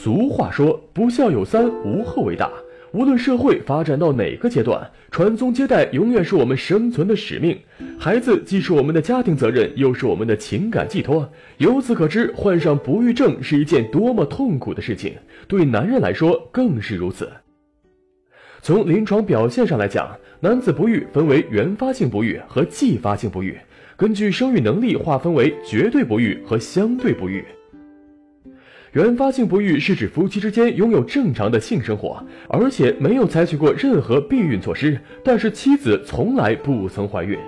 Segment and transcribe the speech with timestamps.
[0.00, 2.48] 俗话说，不孝有三，无后为大。
[2.92, 7.58] 无论社会发展到哪个阶段，传宗接代永远是我们生存的使命。
[7.98, 11.28] 孩子既是我们的家庭责任，又是我们的情感寄托。
[11.56, 15.14] 由此可知，患上不育症是一件多么痛苦的事情，
[15.48, 17.28] 对男人来说更是如此。
[18.62, 23.58] 从临床表现上来讲，男子不育分为原发性不育和继发性不育，
[23.96, 27.44] 根据生育能力划分为绝对不育和相对不育。
[28.92, 37.38] 原发性不育是指夫妻之间拥有正常的性生活，而且没有采取过任何避孕措施，但是妻子从来不曾怀孕。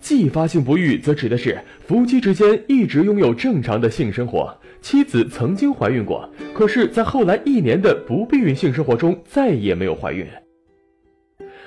[0.00, 10.24] 继发性不育则指的是夫妻之间一直拥有正常的性生活，妻子曾经怀孕过，可是，在后来一年的不避孕性生活中再也没有怀孕。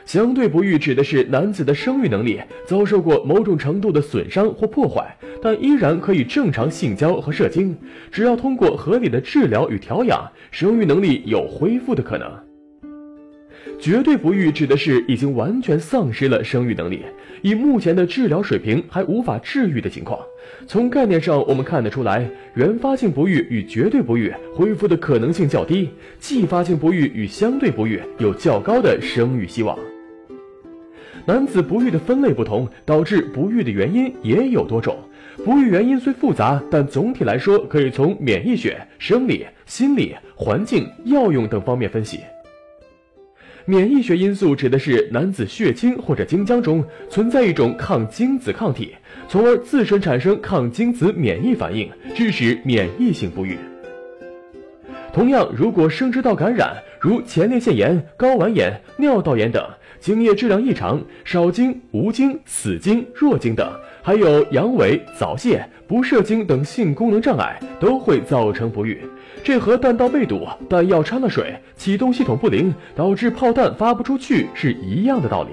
[0.05, 7.77] 相对不育指的是男子的生育能力遭受过某种程度的损伤或破坏，但依然可以正常性交和射精，
[8.11, 12.29] 只要通过合理的治疗与调养，生育能力有恢复的可能。
[13.79, 17.01] 绝对不育指的是已经完全丧失了生育能力，
[17.41, 20.19] 以目前的治疗水平还无法治愈的情况。
[20.67, 29.77] 从概念上，我们看得出来，原发性不育与绝对不育恢复的可能性较低，继发性不育与相对不育有较高的生育希望。
[31.31, 34.97] 男子不育的分类不同，导致不育的原因也有多种。
[35.45, 42.19] 不育原因虽复杂，但总体来说可以从免疫学、生理、心理、环境、药用等方面分析。
[43.63, 48.93] 免疫学因素指的是男子血清或者精浆中存在一种抗精子抗体，
[49.29, 53.57] 从而自身产生抗精子免疫反应，致使免疫性不育。
[55.13, 59.65] 同样，如果生殖道感染，如前列腺炎、睾丸炎、尿道炎等，
[60.01, 68.99] 精液质量异常、少精、无精、死精、弱精等，还有阳痿、早泄、不射精等性功能障碍，都会造成不育。
[69.43, 75.49] 这和弹道被堵、弹药掺了水、启动系统不灵导致炮弹发不出去是一样的道理。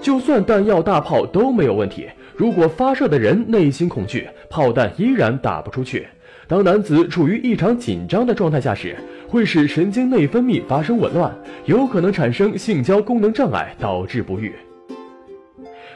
[0.00, 6.06] 就算弹药大炮都没有问题，如果发射的人内心恐惧，炮弹依然打不出去。
[6.46, 8.96] 当男子处于异常紧张的状态下时，
[9.34, 14.52] 会使神经内分泌发生紊乱，有可能产生性交功能障碍，导致不育。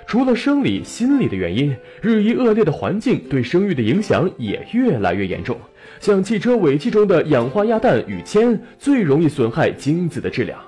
[0.09, 1.73] 除了生理、心理的原因，
[2.03, 5.57] 日益恶劣的环境对生育的影响也越来越严重。
[6.01, 10.59] 像汽车尾气中的氧化亚氮与铅，最容易损害精子的质量。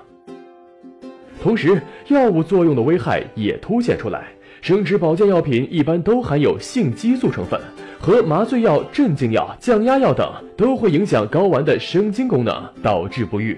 [1.41, 4.27] 同时，药物作用的危害也凸显出来。
[4.61, 7.59] 生殖保健药品一般都含有性激素成分，
[7.99, 13.57] 和麻醉药、镇静药、降压药等都会影响睾丸的生精功能，导致不育。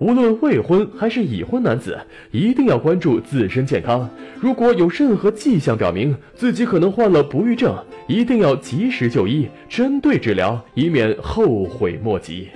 [0.00, 1.96] 无论未婚还是已婚男子，
[2.32, 4.10] 一定要关注自身健康。
[4.40, 7.72] 如果有任何迹象表明自己可能患了不育症，
[8.08, 12.48] 一定要及时就医，针对治疗，以免后悔莫及。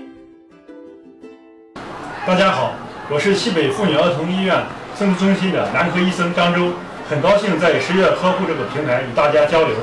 [2.26, 2.74] 大家好，
[3.10, 4.54] 我是西北妇女儿童医院
[4.94, 6.70] 生殖中心的男科医生张周，
[7.08, 9.74] 很高兴在十月呵护这个平台与大家交流。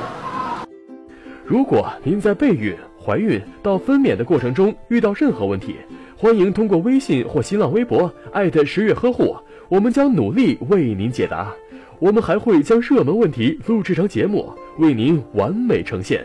[1.43, 5.75] 如果您在备孕、怀孕到分娩的过程中遇到任何问题，
[6.15, 9.35] 欢迎通过微信或新浪微博艾特十月呵护，
[9.69, 11.51] 我们将努力为您解答。
[11.97, 16.23] 我们还会将热门问题录制成节目，为您完美呈现。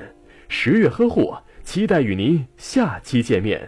[0.48, 1.34] 十月呵护，
[1.64, 3.66] 期待与您下期见面。